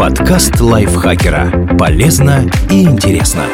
Подкаст 0.00 0.58
лайфхакера. 0.58 1.76
Полезно 1.78 2.50
и 2.70 2.84
интересно. 2.84 3.44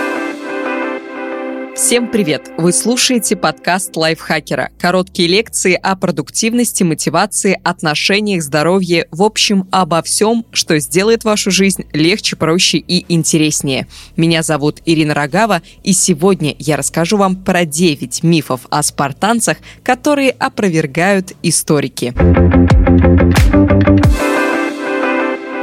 Всем 1.74 2.06
привет! 2.08 2.52
Вы 2.56 2.72
слушаете 2.72 3.34
подкаст 3.34 3.96
лайфхакера. 3.96 4.70
Короткие 4.78 5.26
лекции 5.26 5.74
о 5.74 5.96
продуктивности, 5.96 6.84
мотивации, 6.84 7.60
отношениях, 7.64 8.44
здоровье, 8.44 9.08
в 9.10 9.24
общем, 9.24 9.66
обо 9.72 10.00
всем, 10.02 10.46
что 10.52 10.78
сделает 10.78 11.24
вашу 11.24 11.50
жизнь 11.50 11.84
легче, 11.92 12.36
проще 12.36 12.78
и 12.78 13.12
интереснее. 13.12 13.88
Меня 14.16 14.44
зовут 14.44 14.80
Ирина 14.86 15.14
Рогава, 15.14 15.62
и 15.82 15.92
сегодня 15.92 16.54
я 16.60 16.76
расскажу 16.76 17.16
вам 17.16 17.34
про 17.34 17.64
9 17.64 18.22
мифов 18.22 18.68
о 18.70 18.84
спартанцах, 18.84 19.56
которые 19.82 20.30
опровергают 20.30 21.32
историки. 21.42 22.14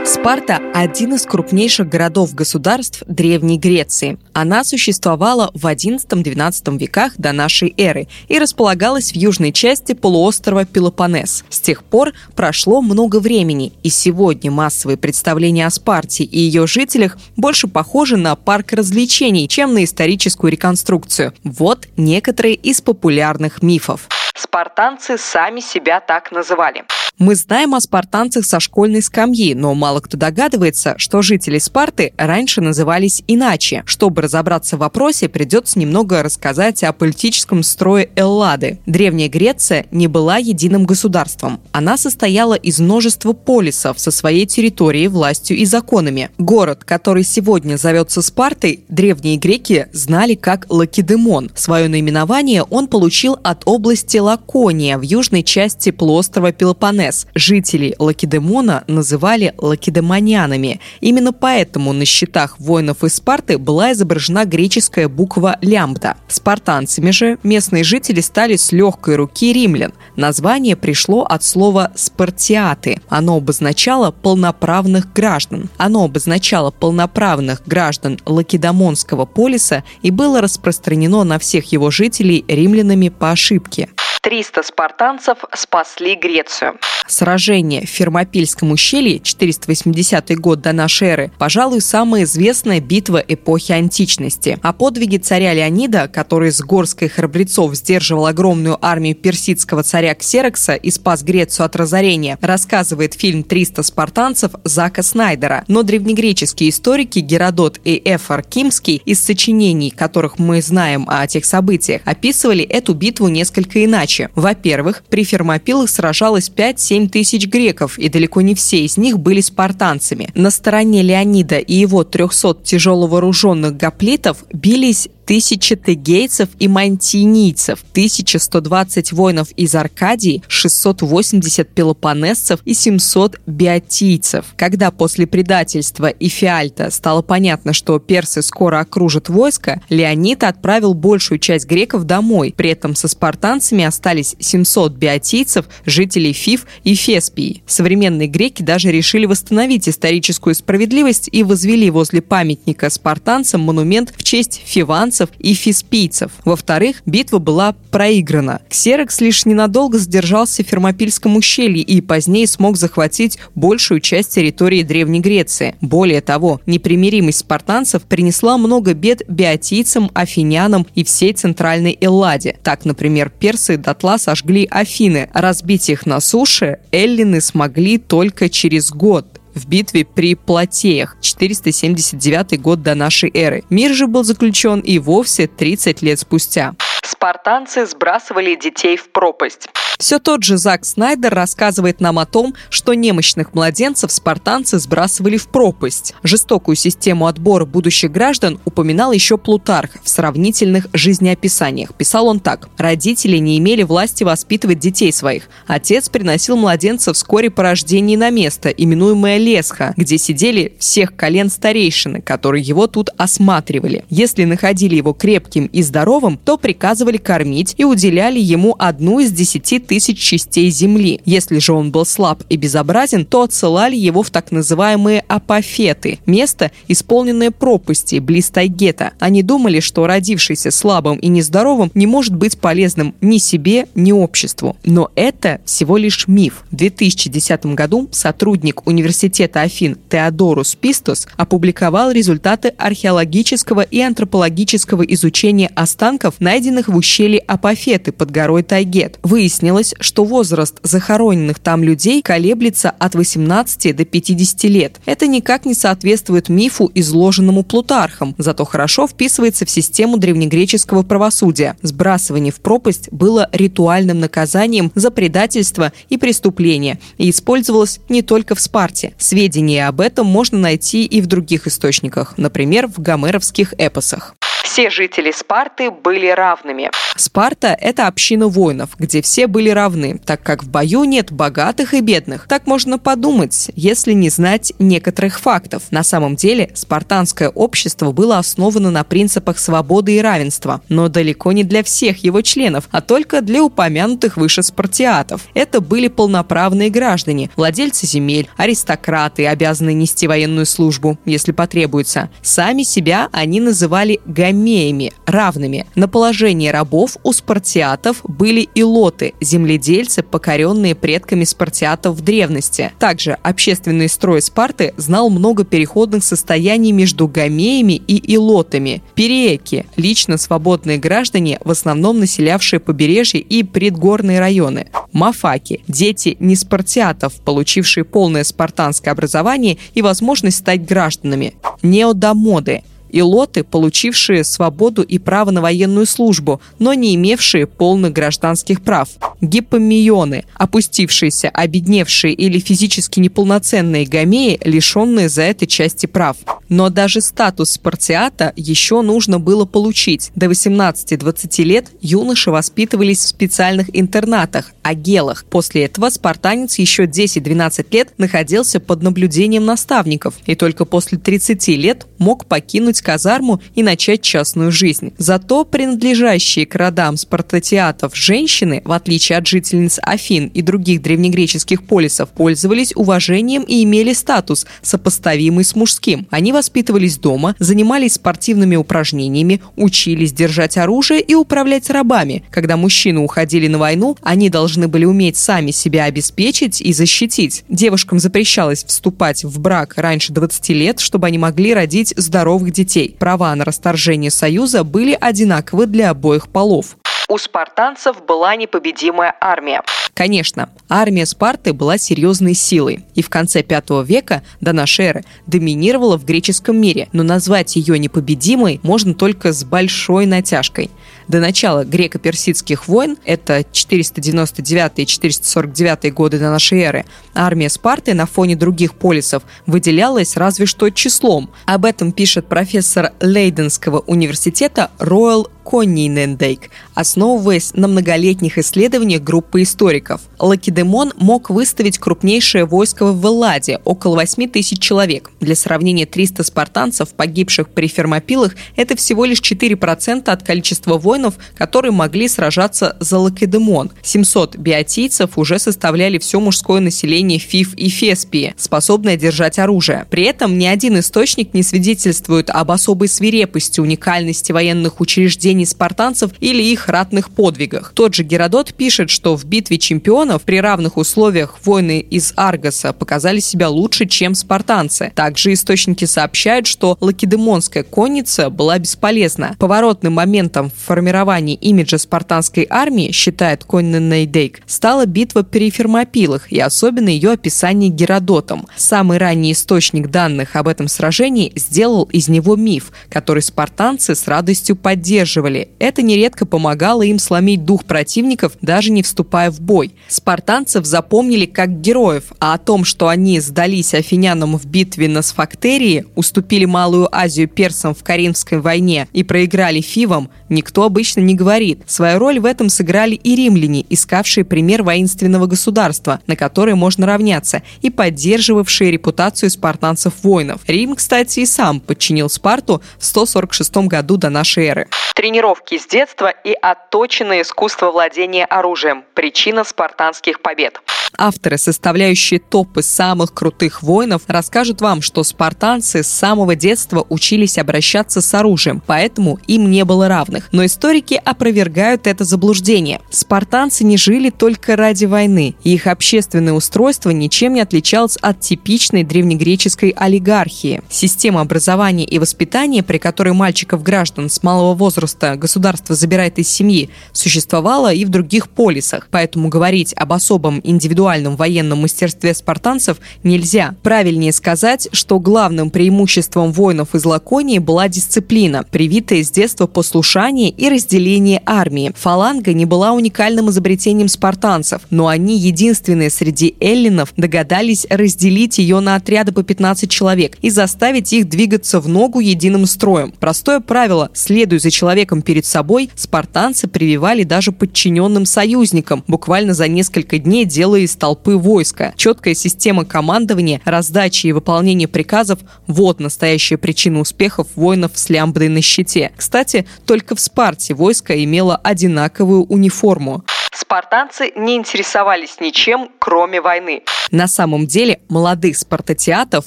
Спарта– 0.06 0.60
один 0.74 1.14
из 1.14 1.26
крупнейших 1.26 1.88
городов-государств 1.88 3.04
Древней 3.08 3.58
Греции. 3.58 4.18
Она 4.34 4.66
существовала 4.66 5.50
в 5.54 5.66
XI-XII 5.66 6.77
веках 6.77 7.14
до 7.18 7.32
нашей 7.32 7.73
эры 7.77 8.10
и 8.27 8.38
располагалась 8.38 9.13
в 9.13 9.16
южной 9.16 9.54
части 9.54 9.94
полуострова 9.94 10.66
Пелопоннес. 10.66 11.46
С 11.48 11.62
тех 11.62 11.86
пор 11.86 12.12
прошло 12.36 12.82
много 12.82 13.22
времени, 13.22 13.72
и 13.82 13.90
сегодня 13.90 14.52
массовые 14.52 14.98
представления 14.98 15.68
о 15.68 15.70
Спарте 15.70 16.26
и 16.26 16.38
ее 16.38 16.68
жителях 16.68 17.18
больше 17.38 17.70
похожи 17.70 18.18
на 18.18 18.35
парк 18.35 18.74
развлечений, 18.74 19.48
чем 19.48 19.74
на 19.74 19.85
историческую 19.85 20.52
реконструкцию. 20.52 21.34
Вот 21.46 21.88
некоторые 21.96 22.55
из 22.55 22.82
популярных 22.82 23.63
мифов. 23.63 24.10
Спартанцы 24.35 25.18
сами 25.18 25.62
себя 25.62 26.02
так 26.02 26.34
называли. 26.34 26.84
Мы 27.20 27.35
знаем 27.35 27.76
о 27.76 27.80
спартанцах 27.80 28.44
со 28.44 28.59
школьной 28.59 29.03
скамьи, 29.03 29.54
но 29.54 29.76
мало 29.76 29.99
кто 29.99 30.17
догадывается, 30.17 30.95
что 30.98 31.21
жители 31.21 31.59
Спарты 31.59 32.12
раньше 32.17 32.59
назывались 32.59 33.24
иначе. 33.27 33.84
Чтобы 33.85 34.24
разобраться 34.24 34.77
в 34.77 34.79
вопросе, 34.79 35.29
придется 35.29 35.77
немного 35.77 36.23
рассказать 36.23 36.84
о 36.84 36.91
политическом 36.91 37.62
строе 37.62 38.10
Эллады. 38.15 38.79
Древняя 38.88 39.29
Греция 39.29 39.85
не 39.91 40.07
была 40.07 40.38
единым 40.38 40.85
государством. 40.85 41.62
Она 41.71 41.98
состояла 41.98 42.55
из 42.55 42.79
множества 42.79 43.34
полисов 43.34 43.99
со 43.99 44.10
своей 44.10 44.48
территорией, 44.48 45.07
властью 45.07 45.57
и 45.57 45.66
законами. 45.66 46.32
Город, 46.40 46.84
который 46.84 47.23
сегодня 47.23 47.77
зовется 47.77 48.23
Спартой, 48.23 48.85
древние 48.90 49.38
греки 49.38 49.88
знали 49.93 50.34
как 50.34 50.66
Лакедемон. 50.70 51.51
Свое 51.54 51.88
наименование 51.88 52.63
он 52.63 52.88
получил 52.88 53.38
от 53.43 53.62
области 53.66 54.18
Лакония 54.18 54.98
в 54.98 55.04
южной 55.04 55.43
части 55.43 55.91
полуострова 55.91 56.51
Пелопоннес 56.51 57.02
Пелопоннес. 57.04 57.27
Жителей 57.35 57.96
Лакедемона 57.99 58.84
называли 58.87 59.54
лакедемонянами. 59.57 60.79
Именно 61.01 61.34
поэтому 61.34 61.93
на 61.93 62.05
счетах 62.05 62.60
воинов 62.60 63.04
из 63.04 63.15
Спарты 63.15 63.57
была 63.57 63.91
изображена 63.91 64.45
греческая 64.45 65.07
буква 65.07 65.57
лямбда. 65.62 66.16
Спартанцами 66.28 67.12
же 67.12 67.38
местные 67.44 67.84
жители 67.84 68.22
стали 68.22 68.56
с 68.56 68.72
легкой 68.72 69.16
руки 69.16 69.53
римлян. 69.53 69.94
Название 70.16 70.75
пришло 70.75 71.23
от 71.23 71.44
слова 71.44 71.91
«спартиаты». 71.95 73.01
Оно 73.09 73.38
обозначало 73.38 74.12
полноправных 74.12 75.12
граждан. 75.13 75.69
Оно 75.78 76.06
обозначало 76.06 76.72
полноправных 76.72 77.63
граждан 77.66 78.19
Лакедемонского 78.25 79.25
полиса 79.25 79.84
и 80.01 80.12
было 80.12 80.41
распространено 80.41 81.23
на 81.23 81.40
всех 81.40 81.72
его 81.72 81.91
жителей 81.91 82.45
римлянами 82.47 83.09
по 83.09 83.31
ошибке. 83.31 83.90
300 84.24 84.63
спартанцев 84.63 85.40
спасли 85.53 86.16
Грецию. 86.16 86.79
Сражение 87.07 87.85
в 87.85 87.90
Фермопильском 87.90 88.72
ущелье, 88.72 89.19
480 89.19 90.40
год 90.40 90.62
до 90.62 90.72
нашей 90.72 91.09
эры, 91.09 91.31
пожалуй, 91.38 91.81
самая 91.81 92.24
известная 92.24 92.79
битва 92.79 93.18
эпохи 93.28 93.74
античности. 93.74 94.57
О 94.63 94.72
подвиге 94.72 95.19
царя 95.19 95.53
Леонида, 95.53 96.07
который 96.07 96.51
с 96.53 96.62
горской 96.62 97.09
храбрецов 97.09 97.75
сдерживал 97.75 98.28
огромную 98.28 98.84
армию 98.84 99.13
персидского 99.13 99.84
царя 99.84 100.16
Ксерокса 100.16 100.75
и 100.75 100.90
спас 100.90 101.22
Грецию 101.22 101.66
от 101.66 101.75
разорения, 101.75 102.38
рассказывает 102.40 103.16
фильм 103.16 103.41
«300 103.41 103.84
спартанцев» 103.84 104.51
Зака 104.63 105.03
Снайдера. 105.03 105.66
Но 105.67 105.84
древнегреческие 105.84 106.69
историки 106.69 107.19
Геродот 107.19 107.81
и 107.84 108.01
Эфор 108.05 108.41
Кимский 108.41 109.01
из 109.03 109.22
сочинений, 109.22 109.91
которых 109.91 110.40
мы 110.40 110.61
знаем 110.61 111.05
о 111.09 111.28
тех 111.28 111.44
событиях, 111.44 112.01
описывали 112.05 112.63
эту 112.63 112.94
битву 112.94 113.28
несколько 113.28 113.84
иначе 113.84 114.12
иначе. 114.13 114.29
Во-первых, 114.35 115.03
при 115.09 115.24
Фермопилах 115.24 115.90
сражалось 115.90 116.51
5-7 116.56 117.09
тысяч 117.09 117.47
греков, 117.47 117.97
и 117.97 118.09
далеко 118.09 118.41
не 118.41 118.56
все 118.56 118.84
из 118.84 118.97
них 118.97 119.19
были 119.19 119.41
спартанцами. 119.41 120.29
На 120.35 120.51
стороне 120.51 121.01
Леонида 121.01 121.57
и 121.57 121.74
его 121.74 122.03
300 122.03 122.57
тяжело 122.63 123.07
вооруженных 123.07 123.78
гоплитов 123.78 124.44
бились 124.53 125.09
тысяча 125.25 125.75
тегейцев 125.75 126.50
и 126.59 126.67
мантинийцев, 126.67 127.84
1120 127.91 129.11
воинов 129.13 129.50
из 129.56 129.73
Аркадии, 129.75 130.44
680 130.47 131.69
пелопонесцев 131.69 132.59
и 132.66 132.73
700 132.73 133.39
биотийцев. 133.45 134.45
Когда 134.57 134.91
после 134.91 135.28
предательства 135.28 136.07
Ифиальта 136.07 136.91
стало 136.91 137.22
понятно, 137.22 137.73
что 137.73 138.00
персы 138.00 138.41
скоро 138.41 138.79
окружат 138.79 139.29
войско, 139.29 139.81
Леонид 139.89 140.44
отправил 140.44 140.94
большую 140.94 141.40
часть 141.40 141.67
греков 141.67 142.03
домой. 142.03 142.53
При 142.55 142.72
этом 142.72 142.95
со 142.95 143.07
спартанцами 143.07 143.84
остались 143.84 144.35
700 144.40 144.94
биотийцев, 144.94 145.66
жителей 145.85 146.34
Фив 146.34 146.66
и 146.84 146.95
Феспии. 146.95 147.63
Современные 147.66 148.28
греки 148.28 148.61
даже 148.61 148.91
решили 148.91 149.25
восстановить 149.25 149.88
историческую 149.88 150.55
справедливость 150.55 151.29
и 151.31 151.44
возвели 151.44 151.90
возле 151.90 152.22
памятника 152.22 152.90
спартанцам 152.90 153.61
монумент 153.61 154.13
в 154.16 154.23
честь 154.23 154.61
Фиван 154.66 155.12
финансов 155.13 155.29
и 155.40 155.53
фиспийцев. 155.53 156.31
Во-вторых, 156.46 157.01
битва 157.06 157.40
была 157.40 157.75
проиграна. 157.91 158.62
Ксерокс 158.69 159.22
лишь 159.22 159.46
ненадолго 159.46 160.00
задержался 160.00 160.63
в 160.63 160.68
Фермопильском 160.68 161.35
ущелье 161.35 161.84
и 161.84 162.01
позднее 162.01 162.47
смог 162.47 162.78
захватить 162.78 163.38
большую 163.56 164.00
часть 164.00 164.34
территории 164.34 164.84
Древней 164.84 165.19
Греции. 165.19 165.75
Более 165.81 166.22
того, 166.22 166.62
непримиримость 166.66 167.40
спартанцев 167.40 168.03
принесла 168.03 168.57
много 168.57 168.94
бед 168.94 169.22
биотийцам, 169.28 170.09
афинянам 170.13 170.88
и 170.96 171.03
всей 171.03 171.34
центральной 171.34 171.97
Элладе. 172.02 172.57
Так, 172.63 172.85
например, 172.85 173.29
персы 173.29 173.78
дотла 173.78 174.18
сожгли 174.18 174.68
Афины. 174.69 175.29
Разбить 175.34 175.90
их 175.90 176.06
на 176.06 176.19
суше 176.19 176.79
эллины 176.91 177.41
смогли 177.41 177.97
только 177.97 178.50
через 178.50 178.91
год 178.91 179.32
в 179.53 179.68
битве 179.68 180.06
при 180.06 180.36
Платеях, 180.36 181.18
479 181.22 182.62
год 182.62 182.81
до 182.81 182.96
нашей 182.96 183.31
эры. 183.34 183.64
Мир 183.69 183.94
же 183.94 184.08
был 184.08 184.24
заключен 184.24 184.80
и 184.80 185.00
вовсе 185.00 185.47
30 185.47 186.02
лет 186.02 186.19
спустя. 186.19 186.75
Спартанцы 187.03 187.86
сбрасывали 187.86 188.56
детей 188.56 188.96
в 188.96 189.12
пропасть. 189.12 189.68
Все 190.00 190.19
тот 190.19 190.44
же 190.44 190.58
Зак 190.58 190.86
Снайдер 190.86 191.34
рассказывает 191.34 192.02
нам 192.02 192.19
о 192.19 192.25
том, 192.25 192.56
что 192.69 192.94
немощных 192.94 193.53
младенцев 193.53 194.12
спартанцы 194.12 194.80
сбрасывали 194.80 195.38
в 195.38 195.47
пропасть. 195.47 196.16
Жестокую 196.24 196.75
систему 196.75 197.28
отбора 197.28 197.66
будущих 197.66 198.12
граждан 198.12 198.59
упоминал 198.66 199.12
еще 199.12 199.38
Плутарх 199.38 199.91
в 200.03 200.09
сравнительных 200.09 200.88
жизнеописаниях. 200.94 201.94
Писал 201.94 202.28
он 202.28 202.40
так. 202.40 202.69
Родители 202.78 203.38
не 203.38 203.58
имели 203.59 203.84
власти 203.84 204.24
воспитывать 204.24 204.80
детей 204.80 205.14
своих. 205.14 205.47
Отец 205.68 206.09
приносил 206.09 206.58
младенца 206.58 207.14
вскоре 207.14 207.50
по 207.50 207.64
рождении 207.64 208.16
на 208.16 208.30
место, 208.30 208.70
именуемое 208.70 209.38
Лесха, 209.38 209.94
где 209.96 210.18
сидели 210.18 210.75
всех 210.80 211.16
колен 211.16 211.50
старейшины, 211.50 212.22
которые 212.22 212.64
его 212.64 212.88
тут 212.88 213.09
осматривали. 213.18 214.06
Если 214.09 214.44
находили 214.44 214.96
его 214.96 215.14
крепким 215.14 215.68
и 215.68 215.81
здоровым, 215.81 216.38
то 216.38 216.58
приказывали 216.93 217.17
кормить 217.17 217.73
и 217.77 217.85
уделяли 217.85 218.39
ему 218.39 218.75
одну 218.77 219.19
из 219.19 219.31
десяти 219.31 219.79
тысяч 219.79 220.19
частей 220.19 220.69
земли. 220.69 221.21
Если 221.25 221.57
же 221.57 221.73
он 221.73 221.89
был 221.89 222.05
слаб 222.05 222.43
и 222.49 222.55
безобразен, 222.55 223.25
то 223.25 223.41
отсылали 223.41 223.95
его 223.95 224.21
в 224.21 224.29
так 224.29 224.51
называемые 224.51 225.23
апофеты– 225.28 226.19
место, 226.28 226.72
исполненное 226.87 227.49
пропасти, 227.49 228.19
близ 228.19 228.49
Тайгета. 228.51 229.13
Они 229.19 229.41
думали, 229.41 229.79
что 229.79 230.05
родившийся 230.05 230.69
слабым 230.69 231.17
и 231.17 231.29
нездоровым 231.29 231.90
не 231.95 232.05
может 232.05 232.35
быть 232.35 232.59
полезным 232.59 233.16
ни 233.22 233.39
себе, 233.39 233.87
ни 233.96 234.11
обществу. 234.11 234.78
Но 234.84 235.09
это 235.16 235.61
всего 235.66 235.97
лишь 235.97 236.28
миф. 236.28 236.63
В 236.69 236.75
2010 236.75 237.66
году 237.73 238.07
сотрудник 238.11 238.85
Университета 238.85 239.61
Афин 239.61 239.97
Теодорус 240.09 240.75
Пистос 240.75 241.25
опубликовал 241.37 242.11
результаты 242.11 242.69
археологического 242.78 243.81
и 243.81 243.99
антропологического 243.99 245.01
изучения 245.01 245.72
останков, 245.73 246.35
найденных 246.39 246.83
похороненных 246.84 246.88
в 246.88 246.96
ущелье 246.96 247.40
Апофеты 247.40 248.12
под 248.12 248.32
горой 248.32 248.64
Тайгет. 248.64 249.20
Выяснилось, 249.24 249.94
что 250.00 250.24
возраст 250.24 250.80
захороненных 250.84 251.59
там 251.59 251.84
людей 251.84 252.22
колеблется 252.22 252.91
от 252.91 253.16
18 253.16 253.96
до 253.96 254.06
50 254.06 254.64
лет. 254.66 255.00
Это 255.06 255.28
никак 255.28 255.66
не 255.66 255.74
соответствует 255.74 256.50
мифу, 256.50 256.92
изложенному 256.96 257.64
Плутархом, 257.64 258.36
зато 258.38 258.66
хорошо 258.66 259.08
вписывается 259.08 259.66
в 259.66 259.70
систему 259.70 260.18
древнегреческого 260.18 261.04
правосудия. 261.04 261.76
Сбрасывание 261.82 262.52
в 262.52 262.60
пропасть 262.60 263.10
было 263.12 263.50
ритуальным 263.52 264.20
наказанием 264.20 264.92
за 264.96 265.12
предательство 265.12 265.92
и 266.10 266.18
преступление 266.18 267.00
и 267.18 267.30
использовалось 267.30 268.00
не 268.10 268.22
только 268.22 268.56
в 268.56 268.60
Спарте. 268.60 269.14
Сведения 269.18 269.88
об 269.88 270.00
этом 270.00 270.28
можно 270.28 270.58
найти 270.58 271.06
и 271.06 271.22
в 271.22 271.28
других 271.28 271.68
источниках, 271.68 272.38
например, 272.38 272.88
в 272.88 273.00
гомеровских 273.00 273.74
эпосах 273.78 274.36
все 274.74 274.90
жители 274.90 275.31
Спарты 275.31 275.92
были 275.92 276.30
равными. 276.30 276.90
Спарта– 277.16 277.78
это 277.80 278.08
община 278.08 278.48
воинов, 278.48 278.90
где 278.98 279.22
все 279.22 279.46
были 279.46 279.70
равны, 279.70 280.20
так 280.25 280.42
как 280.42 280.64
в 280.64 280.68
бою 280.68 281.04
нет 281.04 281.31
богатых 281.31 281.94
и 281.94 282.02
бедных. 282.02 282.48
Так 282.48 282.66
можно 282.66 282.98
подумать, 282.98 283.70
если 283.75 284.14
не 284.14 284.30
знать 284.30 284.74
некоторых 284.80 285.40
фактов. 285.40 285.84
На 285.92 286.02
самом 286.02 286.36
деле, 286.36 286.72
спартанское 286.74 287.50
общество 287.50 288.12
было 288.12 288.40
основано 288.40 288.90
на 288.90 289.04
принципах 289.04 289.60
свободы 289.60 290.16
и 290.16 290.22
равенства, 290.22 290.81
но 290.90 291.08
далеко 291.08 291.52
не 291.52 291.64
для 291.64 291.84
всех 291.84 292.24
его 292.24 292.42
членов, 292.42 292.86
а 292.90 293.02
только 293.02 293.42
для 293.42 293.64
упомянутых 293.64 294.38
выше 294.38 294.64
спартиатов. 294.64 295.42
Это 295.54 295.81
были 295.81 296.08
полноправные 296.08 296.90
граждане, 296.90 297.52
владельцы 297.56 298.08
земель, 298.08 298.50
аристократы, 298.58 299.46
обязанные 299.46 299.94
нести 299.94 300.25
военную 300.28 300.66
службу, 300.66 301.20
если 301.25 301.52
потребуется. 301.52 302.31
Сами 302.42 302.81
себя 302.81 303.30
они 303.31 303.60
называли 303.60 304.20
гами 304.25 304.62
ромеями, 304.63 305.12
равными. 305.25 305.86
На 305.95 306.07
положение 306.07 306.71
рабов 306.71 307.18
у 307.24 307.33
спартиатов 307.33 308.21
были 308.24 308.69
и 308.74 308.83
лоты, 308.83 309.33
земледельцы, 309.42 310.24
покоренные 310.24 310.95
предками 310.95 311.44
спартиатов 311.44 312.15
в 312.15 312.21
древности. 312.21 312.92
Также 312.98 313.38
общественный 313.44 314.07
строй 314.07 314.42
Спарты 314.42 314.94
знал 314.95 315.30
много 315.30 315.65
переходных 315.65 316.24
состояний 316.24 316.94
между 316.94 317.27
гамеями 317.27 317.94
и 317.94 318.15
илотами. 318.15 319.01
Перееки– 319.15 319.86
лично 319.98 320.38
свободные 320.38 320.98
граждане, 320.98 321.60
в 321.63 321.71
основном 321.71 322.19
населявшие 322.19 322.80
побережье 322.80 323.42
и 323.42 323.63
предгорные 323.63 324.39
районы. 324.39 324.88
Мафаки– 325.12 325.81
дети 325.88 326.38
не 326.39 326.56
спартиатов, 326.56 327.33
получившие 327.42 328.06
полное 328.06 328.44
спартанское 328.44 329.12
образование 329.12 329.77
и 329.94 330.01
возможность 330.01 330.57
стать 330.57 330.86
гражданами. 330.86 331.56
Неодомоды 331.81 332.83
и 333.13 333.21
лоты, 333.21 333.63
получившие 333.63 334.44
свободу 334.44 335.04
и 335.04 335.19
право 335.19 335.51
на 335.51 335.62
военную 335.62 336.07
службу, 336.07 336.60
но 336.80 336.94
не 336.94 337.15
имевшие 337.15 337.68
полных 337.68 338.12
гражданских 338.12 338.81
прав. 338.81 339.07
Гипомионы– 339.39 340.45
опустившиеся, 340.56 341.50
обедневшие 341.50 342.33
или 342.33 342.57
физически 342.60 343.19
неполноценные 343.19 344.06
гамеи, 344.06 344.60
лишенные 344.63 345.30
за 345.30 345.44
этой 345.44 345.68
части 345.68 346.07
прав. 346.07 346.38
Но 346.69 346.89
даже 346.89 347.21
статус 347.21 347.71
спартиата 347.71 348.51
еще 348.56 349.01
нужно 349.01 349.39
было 349.39 349.65
получить. 349.65 350.31
До 350.33 350.48
18-20 350.48 351.63
лет 351.63 351.92
юноши 352.01 352.50
воспитывались 352.50 353.19
в 353.19 353.27
специальных 353.27 353.88
интернатах, 353.94 354.71
агелах. 354.81 355.45
После 355.45 355.86
этого 355.86 356.10
спартанец 356.10 356.80
еще 356.80 357.04
10-12 357.04 357.86
лет 357.92 358.13
находился 358.18 358.80
под 358.80 359.04
наблюдением 359.04 359.65
наставников 359.65 360.33
и 360.48 360.56
только 360.56 360.86
после 360.86 361.19
30 361.19 361.68
лет 361.68 362.07
мог 362.18 362.45
покинуть 362.45 363.03
казарму 363.04 363.62
и 363.76 363.84
начать 363.84 364.22
частную 364.22 364.72
жизнь. 364.72 365.14
Зато 365.18 365.66
принадлежащие 365.66 366.66
к 366.66 366.76
родам 366.76 367.18
спартатиатов 367.18 368.16
женщины, 368.16 368.82
в 368.84 368.92
отличие 368.92 369.38
от 369.38 369.48
жительниц 369.48 370.00
Афин 370.02 370.48
и 370.48 370.62
других 370.62 371.02
древнегреческих 371.02 371.86
полисов, 371.86 372.30
пользовались 372.30 372.94
уважением 372.96 373.64
и 373.64 373.84
имели 373.84 374.14
статус, 374.14 374.66
сопоставимый 374.82 375.66
с 375.66 375.76
мужским. 375.76 376.28
Они 376.32 376.52
воспитывались 376.52 377.18
дома, 377.18 377.56
занимались 377.60 378.14
спортивными 378.14 378.76
упражнениями, 378.76 379.62
учились 379.76 380.34
держать 380.34 380.78
оружие 380.78 381.22
и 381.22 381.36
управлять 381.36 381.90
рабами. 381.90 382.44
Когда 382.50 382.78
мужчины 382.78 383.20
уходили 383.20 383.68
на 383.68 383.78
войну, 383.78 384.18
они 384.22 384.50
должны 384.50 384.88
были 384.88 385.06
уметь 385.06 385.38
сами 385.38 385.72
себя 385.72 386.06
обеспечить 386.06 386.82
и 386.82 386.94
защитить. 386.94 387.64
Девушкам 387.70 388.20
запрещалось 388.20 388.84
вступать 388.84 389.44
в 389.44 389.60
брак 389.60 389.96
раньше 389.98 390.32
20 390.34 390.70
лет, 390.70 391.00
чтобы 391.00 391.28
они 391.28 391.38
могли 391.38 391.74
родить 391.74 392.14
здоровых 392.16 392.72
детей 392.72 392.93
детей. 392.94 393.16
Права 393.19 393.56
на 393.56 393.66
расторжение 393.66 394.31
союза 394.31 394.84
были 394.84 395.18
одинаковы 395.19 395.88
для 395.88 396.12
обоих 396.12 396.48
полов. 396.48 396.98
У 397.30 397.38
спартанцев 397.38 398.24
была 398.25 398.56
непобедимая 398.56 399.34
армия. 399.40 399.81
Конечно, 400.13 400.69
армия 400.90 401.25
Спарты 401.25 401.74
была 401.74 401.98
серьезной 401.98 402.54
силой 402.54 403.04
и 403.16 403.24
в 403.24 403.30
конце 403.30 403.63
V 403.68 404.04
века 404.04 404.44
до 404.62 404.74
нашей 404.74 405.06
эры 405.06 405.24
доминировала 405.48 406.18
в 406.18 406.25
греческом 406.25 406.80
мире, 406.80 407.07
но 407.13 407.24
назвать 407.24 407.75
ее 407.75 407.98
непобедимой 407.98 408.80
можно 408.84 409.16
только 409.16 409.54
с 409.54 409.63
большой 409.63 410.28
натяжкой. 410.28 410.92
До 411.28 411.40
начала 411.40 411.86
греко-персидских 411.86 412.88
войн, 412.88 413.18
это 413.25 413.66
499 413.72 414.92
и 415.00 415.06
449 415.06 416.14
годы 416.14 416.40
до 416.40 416.50
нашей 416.50 416.80
эры, 416.81 417.06
армия 417.34 417.70
Спарты 417.70 418.14
на 418.14 418.25
фоне 418.25 418.56
других 418.56 418.96
полисов 418.96 419.44
выделялась 419.66 420.38
разве 420.38 420.66
что 420.66 420.90
числом. 420.90 421.50
Об 421.66 421.86
этом 421.86 422.12
пишет 422.12 422.48
профессор 422.48 423.12
Лейденского 423.22 424.00
университета 424.00 424.92
Роyal 425.00 425.50
Коннинендейк, 425.64 426.70
основываясь 426.94 427.74
на 427.74 427.88
многолетних 427.88 428.58
исследованиях 428.58 429.24
группы 429.24 429.62
историков. 429.62 430.22
Лакедемон 430.40 431.14
мог 431.16 431.50
выставить 431.50 431.98
крупнейшее 431.98 432.66
войско 432.66 433.06
в 433.06 433.25
Элладе, 433.25 433.80
около 433.86 434.16
8 434.16 434.50
тысяч 434.50 434.80
человек. 434.80 435.31
Для 435.40 435.56
сравнения, 435.56 436.06
300 436.06 436.44
спартанцев, 436.44 437.14
погибших 437.14 437.70
при 437.70 437.88
Фермопилах, 437.88 438.56
это 438.75 438.96
всего 438.96 439.25
лишь 439.25 439.40
4% 439.40 440.30
от 440.30 440.44
количества 440.44 440.98
воинов, 441.13 441.36
которые 441.56 441.92
могли 441.92 442.27
сражаться 442.27 442.98
за 443.00 443.19
Лакедемон. 443.19 443.92
700 444.01 444.57
биотийцев 444.57 445.38
уже 445.38 445.60
составляли 445.60 446.18
все 446.18 446.39
мужское 446.39 446.81
население 446.81 447.38
Фиф 447.38 447.75
и 447.75 447.88
Феспии, 447.89 448.56
способное 448.57 449.15
держать 449.15 449.60
оружие. 449.60 450.07
При 450.10 450.24
этом 450.24 450.57
ни 450.57 450.65
один 450.65 451.00
источник 451.00 451.54
не 451.54 451.62
свидетельствует 451.62 452.50
об 452.50 452.71
особой 452.71 453.10
свирепости, 453.10 453.80
уникальности 453.80 454.51
военных 454.51 455.00
учреждений 455.00 455.68
спартанцев 455.68 456.31
или 456.39 456.63
их 456.63 456.89
ратных 456.89 457.30
подвигах. 457.30 457.92
Тот 457.94 458.15
же 458.15 458.24
Геродот 458.24 458.74
пишет, 458.74 459.12
что 459.12 459.36
в 459.36 459.45
битве 459.45 459.77
чемпионов 459.77 460.42
при 460.42 460.60
равных 460.60 460.98
условиях 460.98 461.60
воины 461.63 462.00
из 462.00 462.33
Аргоса 462.36 462.92
показали 462.92 463.39
себя 463.39 463.69
лучше, 463.69 464.07
чем 464.07 464.33
спартанцы. 464.33 465.12
Также 465.13 465.54
источники 465.54 466.06
сообщают, 466.06 466.65
что 466.65 466.98
лакедемонская 467.01 467.83
конница 467.83 468.50
была 468.50 468.80
бесполезна. 468.80 469.56
Поворотным 469.60 470.13
моментом 470.13 470.71
в 470.71 470.86
формировании 470.86 471.03
имиджа 471.10 471.98
спартанской 471.98 472.68
армии, 472.70 473.12
считает 473.12 473.64
Коннен 473.64 474.10
Нейдейк, 474.10 474.62
стала 474.66 475.06
битва 475.06 475.44
при 475.44 475.70
Фермопилах 475.70 476.52
и 476.52 476.60
особенно 476.60 477.10
ее 477.10 477.32
описание 477.32 477.90
Геродотом. 477.90 478.68
Самый 478.76 479.18
ранний 479.18 479.52
источник 479.52 480.10
данных 480.10 480.56
об 480.56 480.68
этом 480.68 480.88
сражении 480.88 481.51
сделал 481.56 482.04
из 482.12 482.27
него 482.27 482.56
миф, 482.56 482.92
который 483.10 483.42
спартанцы 483.42 484.16
с 484.16 484.27
радостью 484.27 484.75
поддерживали. 484.75 485.70
Это 485.80 486.01
нередко 486.01 486.46
помогало 486.46 487.04
им 487.04 487.20
сломить 487.20 487.66
дух 487.66 487.86
противников, 487.86 488.54
даже 488.62 488.92
не 488.92 489.04
вступая 489.04 489.51
в 489.51 489.62
бой. 489.62 489.96
Спартанцев 490.08 490.86
запомнили 490.86 491.46
как 491.46 491.82
героев, 491.82 492.34
а 492.39 492.54
о 492.54 492.58
том, 492.58 492.86
что 492.86 493.08
они 493.08 493.39
сдались 493.39 493.94
афинянам 493.94 494.58
в 494.58 494.66
битве 494.66 495.08
на 495.08 495.22
Сфактерии, 495.22 496.06
уступили 496.16 496.66
Малую 496.66 497.08
Азию 497.16 497.48
персам 497.48 497.94
в 497.94 498.04
Каринской 498.04 498.60
войне 498.60 499.08
и 499.13 499.24
проиграли 499.24 499.82
Фивам, 499.82 500.30
никто 500.50 500.84
обычно 500.94 501.22
не 501.22 501.34
говорит. 501.34 501.82
Свою 501.88 502.20
роль 502.20 502.40
в 502.40 502.46
этом 502.46 502.70
сыграли 502.70 503.16
и 503.16 503.36
римляне, 503.36 503.84
искавшие 503.90 504.46
пример 504.46 504.84
воинственного 504.84 505.48
государства, 505.48 506.20
на 506.28 506.36
которое 506.36 506.76
можно 506.76 507.08
равняться, 507.08 507.64
и 507.82 507.90
поддерживавшие 507.90 508.92
репутацию 508.92 509.50
спартанцев-воинов. 509.50 510.62
Рим, 510.68 510.96
кстати, 510.96 511.40
и 511.40 511.46
сам 511.48 511.80
подчинил 511.80 512.30
Спарту 512.30 512.84
в 513.00 513.06
146 513.06 513.88
году 513.88 514.18
до 514.18 514.30
нашей 514.30 514.68
эры. 514.68 514.88
Тренировки 515.16 515.80
с 515.80 515.88
детства 515.88 516.30
и 516.30 516.54
отточенное 516.54 517.42
искусство 517.42 517.92
владения 517.92 518.46
оружием– 518.46 519.04
причина 519.16 519.64
спартанских 519.64 520.42
побед. 520.42 520.80
Авторы, 521.18 521.58
составляющие 521.58 522.40
топы 522.40 522.82
самых 522.82 523.34
крутых 523.34 523.84
воинов, 523.84 524.24
расскажут 524.28 524.82
вам, 524.82 525.02
что 525.02 525.24
спартанцы 525.24 526.04
с 526.04 526.08
самого 526.08 526.56
детства 526.56 527.06
учились 527.10 527.58
обращаться 527.58 528.22
с 528.22 528.34
оружием, 528.34 528.82
поэтому 528.86 529.40
им 529.48 529.70
не 529.70 529.86
было 529.86 530.08
равных. 530.08 530.50
Но 530.52 530.66
история 530.66 530.83
историки 530.84 531.22
опровергают 531.24 532.08
это 532.08 532.25
заблуждение. 532.25 533.00
Спартанцы 533.10 533.86
не 533.86 533.96
жили 533.96 534.30
только 534.30 534.75
ради 534.75 535.06
войны, 535.06 535.56
и 535.63 535.75
их 535.75 535.88
общественное 535.88 536.52
устройство 536.52 537.12
ничем 537.12 537.54
не 537.54 537.62
отличалось 537.62 538.18
от 538.18 538.42
типичной 538.42 539.06
древнегреческой 539.06 539.92
олигархии. 539.92 540.82
Система 540.90 541.40
образования 541.40 542.04
и 542.04 542.20
воспитания, 542.20 542.84
при 542.84 542.98
которой 542.98 543.34
мальчиков-граждан 543.34 544.30
с 544.30 544.44
малого 544.44 544.74
возраста 544.74 545.38
государство 545.38 545.96
забирает 545.96 546.38
из 546.38 546.50
семьи, 546.50 546.90
существовала 547.13 547.94
и 547.94 548.04
в 548.04 548.10
других 548.10 548.50
полисах, 548.50 549.08
поэтому 549.10 549.48
говорить 549.48 549.94
об 549.96 550.12
особом 550.12 550.60
индивидуальном 550.66 551.38
военном 551.38 551.84
мастерстве 551.84 552.34
спартанцев 552.34 552.98
нельзя. 553.24 553.75
Правильнее 553.84 554.34
сказать, 554.34 554.90
что 554.92 555.18
главным 555.22 555.70
преимуществом 555.70 556.52
воинов 556.52 556.94
из 556.94 557.06
Лаконии 557.06 557.60
была 557.60 557.88
дисциплина, 557.88 558.66
привитая 558.70 559.24
с 559.24 559.32
детства 559.32 559.66
послушание 559.66 560.50
и 560.50 560.73
разделение 560.74 561.42
армии. 561.46 561.92
Фаланга 561.96 562.53
не 562.53 562.65
была 562.65 562.92
уникальным 562.92 563.50
изобретением 563.50 564.08
спартанцев, 564.08 564.82
но 564.89 565.08
они 565.08 565.38
единственные 565.38 566.10
среди 566.10 566.56
эллинов 566.60 567.13
догадались 567.15 567.86
разделить 567.89 568.58
ее 568.58 568.80
на 568.80 568.96
отряды 568.96 569.32
по 569.32 569.44
15 569.44 569.89
человек 569.89 570.38
и 570.42 570.50
заставить 570.50 571.13
их 571.13 571.30
двигаться 571.30 571.80
в 571.80 571.88
ногу 571.88 572.20
единым 572.20 572.65
строем. 572.65 573.13
Простое 573.20 573.60
правило 573.60 574.10
«следуй 574.13 574.60
за 574.60 574.72
человеком 574.72 575.22
перед 575.22 575.46
собой» 575.46 575.89
спартанцы 575.96 576.68
прививали 576.68 577.24
даже 577.24 577.51
подчиненным 577.51 578.25
союзникам, 578.25 579.03
буквально 579.08 579.53
за 579.53 579.68
несколько 579.68 580.18
дней 580.18 580.46
делая 580.46 580.82
из 580.82 580.96
толпы 580.96 581.38
войска. 581.38 581.94
Четкая 581.98 582.34
система 582.34 582.84
командования, 582.84 583.62
раздачи 583.63 584.27
и 584.27 584.32
выполнения 584.32 584.88
приказов– 584.88 585.39
вот 585.68 586.00
настоящая 586.00 586.58
причина 586.58 587.00
успехов 587.00 587.48
воинов 587.56 587.92
с 587.94 588.10
лямбдой 588.10 588.50
на 588.50 588.62
щите. 588.62 589.12
Кстати, 589.15 589.65
только 589.86 590.15
в 590.15 590.20
Спарте 590.20 590.62
войско 590.72 591.22
имело 591.24 591.55
одинаковую 591.55 592.43
униформу 592.43 593.24
спартанцы 593.55 594.31
не 594.36 594.55
интересовались 594.55 595.38
ничем, 595.39 595.89
кроме 596.00 596.41
войны. 596.41 596.83
На 597.12 597.27
самом 597.27 597.67
деле 597.67 598.00
молодых 598.10 598.57
спартатиатов, 598.57 599.45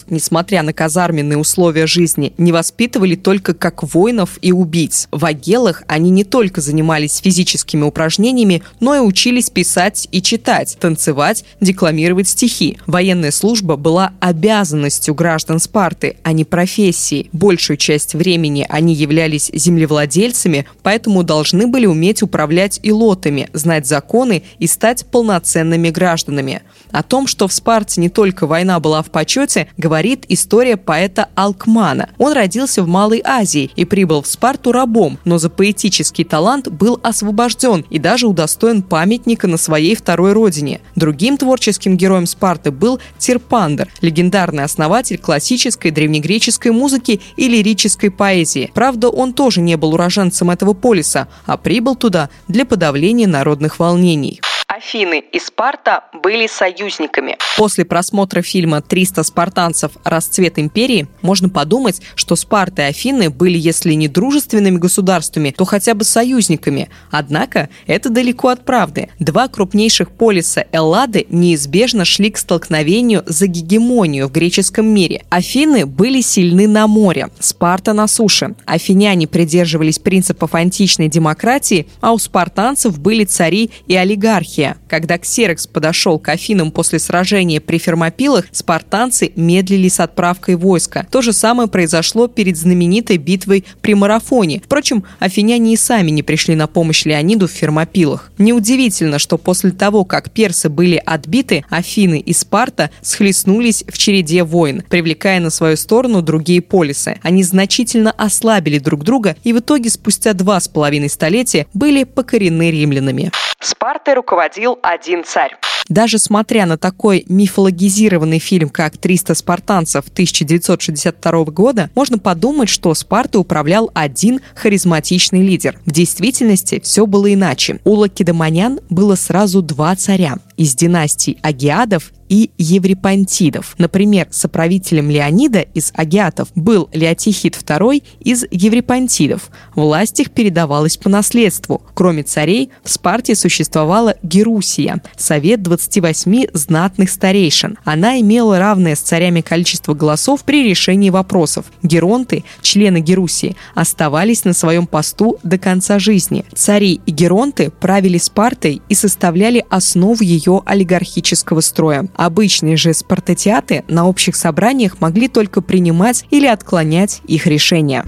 несмотря 0.09 0.63
на 0.63 0.73
казарменные 0.73 1.39
условия 1.39 1.87
жизни, 1.87 2.33
не 2.39 2.53
воспитывали 2.53 3.17
только 3.17 3.55
как 3.55 3.83
воинов 3.83 4.39
и 4.41 4.53
убийц. 4.53 5.09
В 5.11 5.25
агелах 5.25 5.83
они 5.89 6.11
не 6.11 6.25
только 6.25 6.61
занимались 6.61 7.17
физическими 7.19 7.83
упражнениями, 7.83 8.63
но 8.81 8.95
и 8.95 9.01
учились 9.01 9.51
писать 9.51 10.07
и 10.13 10.23
читать, 10.23 10.77
танцевать, 10.81 11.45
декламировать 11.61 12.29
стихи. 12.29 12.79
Военная 12.87 13.33
служба 13.33 13.77
была 13.77 14.13
обязанностью 14.21 15.15
граждан 15.15 15.59
Спарты, 15.59 16.19
а 16.23 16.33
не 16.33 16.45
профессией. 16.45 17.31
Большую 17.33 17.77
часть 17.77 18.15
времени 18.15 18.67
они 18.69 18.95
являлись 18.95 19.51
землевладельцами, 19.53 20.67
поэтому 20.83 21.23
должны 21.25 21.67
были 21.67 21.87
уметь 21.87 22.23
управлять 22.23 22.79
илотами, 22.83 23.49
знать 23.53 23.87
законы 23.87 23.96
законы 23.97 24.43
и 24.59 24.67
стать 24.67 25.07
полноценными 25.07 25.89
гражданами. 25.89 26.63
О 26.91 27.03
том, 27.03 27.27
что 27.27 27.49
в 27.49 27.53
Спарте 27.53 28.01
не 28.01 28.11
только 28.11 28.47
война 28.47 28.79
была 28.79 29.03
в 29.03 29.11
почете, 29.11 29.69
говорит 29.79 30.27
история 30.29 30.77
поэта 30.77 31.29
Алкмана. 31.35 32.11
Он 32.19 32.33
родился 32.35 32.83
в 32.83 32.89
Малой 32.89 33.23
Азии 33.25 33.71
и 33.75 33.85
прибыл 33.87 34.21
в 34.21 34.27
Спарту 34.27 34.73
рабом, 34.73 35.19
но 35.25 35.39
за 35.39 35.49
поэтический 35.49 36.25
талант 36.25 36.69
был 36.69 37.01
освобожден 37.03 37.87
и 37.89 37.99
даже 37.99 38.27
удостоен 38.27 38.83
памятника 38.83 39.47
на 39.47 39.57
своей 39.57 39.95
второй 39.95 40.33
родине. 40.33 40.81
Другим 40.95 41.39
творческим 41.39 41.97
героем 41.97 42.27
Спарты 42.27 42.71
был 42.71 43.01
Тирпандер, 43.19 43.89
легендарный 44.03 44.65
основатель 44.65 45.19
классической 45.19 45.91
древнегреческой 45.91 46.73
музыки 46.73 47.21
и 47.37 47.49
лирической 47.49 48.11
поэзии. 48.11 48.71
Правда, 48.75 49.09
он 49.09 49.33
тоже 49.33 49.63
не 49.63 49.77
был 49.77 49.95
уроженцем 49.95 50.51
этого 50.51 50.75
полиса, 50.75 51.29
а 51.47 51.57
прибыл 51.57 51.97
туда 51.97 52.29
для 52.47 52.67
подавления 52.67 53.27
народных 53.27 53.79
волнений 53.79 53.86
волнений. 53.87 54.41
Афины 54.77 55.25
и 55.33 55.39
Спарта 55.39 56.05
были 56.13 56.47
союзниками. 56.47 57.39
После 57.57 57.87
просмотра 57.87 58.43
фильма 58.43 58.83
«300 58.87 59.25
спартанцев. 59.25 59.93
Расцвет 60.05 60.59
империи» 60.59 61.09
можно 61.23 61.49
подумать, 61.49 62.03
что 62.15 62.37
Спарта 62.37 62.83
и 62.83 62.85
Афины 62.91 63.31
были, 63.31 63.57
если 63.57 63.95
не 63.95 64.07
дружественными 64.07 64.77
государствами, 64.77 65.55
то 65.57 65.65
хотя 65.65 65.95
бы 65.95 66.05
союзниками. 66.05 66.91
Однако 67.11 67.71
это 67.87 68.11
далеко 68.11 68.49
от 68.49 68.67
правды. 68.67 69.09
Два 69.19 69.49
крупнейших 69.49 70.11
полиса 70.11 70.67
Эллады 70.73 71.25
неизбежно 71.31 72.05
шли 72.05 72.31
к 72.31 72.37
столкновению 72.37 73.23
за 73.25 73.47
гегемонию 73.47 74.29
в 74.29 74.33
греческом 74.33 74.89
мире. 74.89 75.25
Афины 75.31 75.87
были 75.87 76.21
сильны 76.21 76.69
на 76.69 76.87
море, 76.87 77.31
Спарта 77.41 77.95
на 77.95 78.07
суше. 78.07 78.55
Афиняне 78.67 79.27
придерживались 79.27 79.99
принципов 79.99 80.55
античной 80.55 81.09
демократии, 81.09 81.89
а 82.03 82.13
у 82.13 82.19
спартанцев 82.19 82.99
были 82.99 83.25
цари 83.25 83.71
и 83.87 83.97
олигархи 83.97 84.66
монархия. 84.67 84.77
Когда 84.89 85.19
Ксерекс 85.19 85.67
подошел 85.67 86.19
к 86.19 86.29
Афинам 86.29 86.71
после 86.71 86.99
сражения 86.99 87.61
при 87.61 87.79
Фермопилах, 87.79 88.47
спартанцы 88.53 89.33
медлили 89.37 89.89
с 89.89 90.01
отправкой 90.01 90.57
войска. 90.57 91.07
То 91.11 91.23
же 91.23 91.33
самое 91.33 91.69
произошло 91.69 92.29
перед 92.29 92.57
знаменитой 92.57 93.19
битвой 93.19 93.65
при 93.83 93.95
Марафоне. 93.95 94.63
Впрочем, 94.65 95.05
афиняне 95.19 95.75
и 95.75 95.77
сами 95.77 96.11
не 96.11 96.23
пришли 96.23 96.55
на 96.55 96.67
помощь 96.67 97.05
Леониду 97.05 97.49
в 97.49 97.51
Фермопилах. 97.51 98.31
Неудивительно, 98.39 99.19
что 99.19 99.39
после 99.39 99.71
того, 99.71 100.05
как 100.05 100.31
персы 100.31 100.69
были 100.69 101.03
отбиты, 101.05 101.65
Афины 101.69 102.19
и 102.19 102.33
Спарта 102.33 102.91
схлестнулись 103.03 103.85
в 103.87 103.99
череде 103.99 104.45
войн, 104.45 104.83
привлекая 104.89 105.41
на 105.41 105.51
свою 105.51 105.77
сторону 105.77 106.23
другие 106.23 106.63
полисы. 106.63 107.19
Они 107.23 107.43
значительно 107.43 108.13
ослабили 108.13 108.79
друг 108.79 109.05
друга 109.05 109.37
и 109.45 109.53
в 109.53 109.59
итоге 109.59 109.91
спустя 109.91 110.33
два 110.33 110.61
с 110.61 110.69
половиной 110.69 111.11
столетия 111.11 111.67
были 111.75 112.05
покорены 112.05 112.71
римлянами. 112.71 113.31
Спартой 113.61 114.15
руководил 114.15 114.56
один 114.83 115.25
царь. 115.25 115.57
Даже 115.89 116.19
смотря 116.19 116.67
на 116.67 116.77
такой 116.77 117.25
мифологизированный 117.29 118.39
фильм, 118.39 118.69
как 118.69 118.95
«300 118.97 119.35
спартанцев» 119.35 120.05
1962 120.09 121.45
года, 121.47 121.91
можно 121.95 122.19
подумать, 122.19 122.69
что 122.69 122.95
Спартой 122.95 123.41
управлял 123.41 123.91
один 123.95 124.41
харизматичный 124.55 125.43
лидер. 125.43 125.79
В 125.87 125.93
действительности 125.93 126.81
все 126.83 127.07
было 127.07 127.33
иначе. 127.33 127.81
У 127.85 127.93
лакедемонян 127.93 128.81
было 128.91 129.15
сразу 129.15 129.63
два 129.63 129.95
царя 129.97 130.39
из 130.57 130.75
династий 130.75 131.39
Агиадов 131.43 132.13
и 132.29 132.51
Еврипантидов. 132.59 133.75
Например, 133.79 134.27
соправителем 134.31 135.11
Леонида 135.11 135.61
из 135.61 135.93
Агиатов 135.95 136.49
был 136.55 136.89
Леотихид 136.93 137.57
II 137.57 138.03
из 138.21 138.45
Еврипантидов. 138.51 139.51
Власть 139.75 140.21
их 140.21 140.31
передавалась 140.31 140.97
по 140.97 141.09
наследству. 141.09 141.83
Кроме 141.95 142.23
царей, 142.23 142.71
в 142.83 142.91
Спарте 142.91 143.35
существовала 143.35 144.17
Герусия– 144.23 145.03
совет 145.17 145.63
28 145.77 146.47
знатных 146.55 147.11
старейшин. 147.11 147.79
Она 147.85 148.19
имела 148.21 148.59
равное 148.59 148.95
с 148.97 149.01
царями 149.01 149.43
количество 149.43 149.95
голосов 149.95 150.43
при 150.45 150.69
решении 150.69 151.11
вопросов. 151.11 151.67
Геронты, 151.83 152.45
члены 152.63 153.01
Герусии, 153.01 153.57
оставались 153.75 154.45
на 154.45 154.55
своем 154.55 154.87
посту 154.87 155.39
до 155.43 155.59
конца 155.59 155.99
жизни. 155.99 156.45
Цари 156.55 157.01
и 157.05 157.11
геронты 157.11 157.71
правили 157.71 158.19
Спартой 158.19 158.81
и 158.89 158.95
составляли 158.95 159.65
основу 159.69 160.23
ее 160.23 160.63
олигархического 160.65 161.61
строя. 161.61 162.09
Обычные 162.17 162.77
же 162.77 162.95
спартатиаты 162.95 163.85
на 163.89 164.07
общих 164.09 164.35
собраниях 164.35 165.01
могли 165.01 165.29
только 165.29 165.61
принимать 165.61 166.25
или 166.31 166.47
отклонять 166.47 167.21
их 167.27 167.47
решения. 167.47 168.05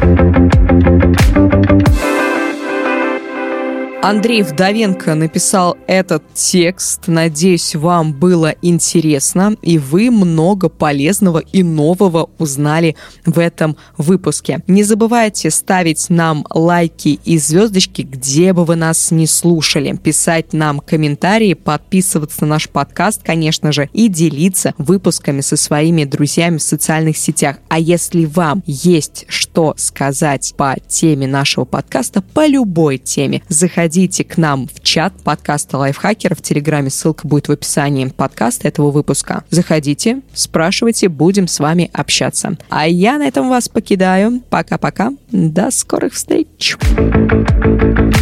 Андрей 4.01 4.43
Вдовенко 4.43 5.17
написал 5.17 5.77
этот 5.89 6.23
текст. 6.33 7.09
Надеюсь, 7.09 7.75
вам 7.75 8.13
было 8.13 8.55
интересно, 8.63 9.57
и 9.61 9.77
вы 9.77 10.13
много 10.13 10.69
полезного 10.69 11.39
и 11.41 11.65
нового 11.65 12.31
узнали 12.39 12.95
в 13.27 13.41
этом 13.41 13.77
выпуске. 13.97 14.63
Не 14.69 14.85
забывайте 14.85 15.51
ставить 15.51 16.11
нам 16.11 16.47
лайки 16.49 17.19
и 17.25 17.39
звездочки, 17.39 18.03
где 18.03 18.53
бы 18.53 18.65
вы 18.65 18.77
нас 18.77 19.11
не 19.11 19.27
слушали, 19.27 19.97
писать 19.97 20.53
нам 20.53 20.79
комментарии, 20.79 21.55
подписываться 21.55 22.43
на 22.43 22.51
наш 22.51 22.69
подкаст, 22.69 23.23
конечно 23.25 23.73
же, 23.73 23.91
и 23.93 24.07
делиться 24.07 24.75
выпусками 24.79 25.41
со 25.41 25.57
своими 25.57 26.05
друзьями 26.05 26.59
в 26.59 26.63
социальных 26.63 27.17
сетях. 27.17 27.57
А 27.69 27.81
если 27.81 28.27
вам 28.27 28.63
есть 28.65 29.25
что 29.27 29.75
сказать 29.77 30.55
по 30.57 30.77
теме 30.87 31.27
нашего 31.27 31.65
подкаста, 31.65 32.23
по 32.23 32.47
любой 32.47 32.99
теме, 32.99 33.43
заходите 33.49 33.88
заходите 33.89 34.23
к 34.23 34.37
нам 34.37 34.69
в 34.69 34.83
чат 34.83 35.15
подкаста 35.25 35.79
Лайфхакера 35.79 36.35
в 36.35 36.43
Телеграме. 36.43 36.91
Ссылка 36.91 37.27
будет 37.27 37.49
в 37.49 37.53
описании 37.53 38.05
подкаста 38.05 38.69
этого 38.69 38.91
выпуска. 38.91 39.45
Заходите, 39.49 40.21
спрашивайте, 40.35 41.09
будем 41.09 41.49
с 41.49 41.59
вами 41.59 41.89
общаться. 41.95 42.59
А 42.69 42.87
я 42.87 43.17
на 43.17 43.27
этом 43.27 43.49
вас 43.49 43.71
покидаю. 43.71 44.43
Пока-пока. 44.51 45.13
До 45.33 45.71
скорых 45.71 46.13
встреч. 46.13 46.77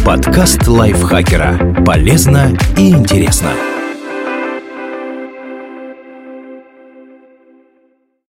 Подкаст 0.05 0.65
Лайфхакера. 0.65 1.83
Полезно 1.85 2.57
и 2.77 2.89
интересно. 2.91 3.51